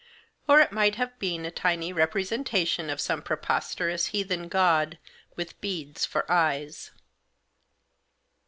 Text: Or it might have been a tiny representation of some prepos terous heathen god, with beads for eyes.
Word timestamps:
Or 0.47 0.59
it 0.61 0.71
might 0.71 0.95
have 0.95 1.19
been 1.19 1.45
a 1.45 1.51
tiny 1.51 1.93
representation 1.93 2.89
of 2.89 2.99
some 2.99 3.21
prepos 3.21 3.75
terous 3.75 4.07
heathen 4.07 4.47
god, 4.47 4.97
with 5.35 5.61
beads 5.61 6.07
for 6.07 6.25
eyes. 6.31 6.89